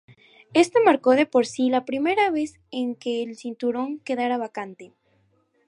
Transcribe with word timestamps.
Esto 0.55 0.79
marcó 0.83 1.11
de 1.11 1.27
por 1.27 1.45
sí 1.45 1.69
la 1.69 1.85
primera 1.85 2.31
vez 2.31 2.55
en 2.71 2.95
que 2.95 3.21
el 3.21 3.35
cinturón 3.35 3.99
quedara 3.99 4.39
vacante. 4.39 4.93